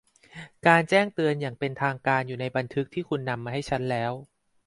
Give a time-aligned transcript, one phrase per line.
[0.67, 4.11] การแจ้งเตือนอย่างเป็นทางการอยู่ในบันทึกที่คุณนำมาให้ฉันแล้ว